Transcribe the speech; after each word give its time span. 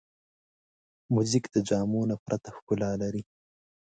موزیک 1.13 1.45
د 1.53 1.57
جامو 1.67 2.01
نه 2.09 2.15
پرته 2.25 2.49
ښکلا 2.55 2.91
لري. 3.01 3.23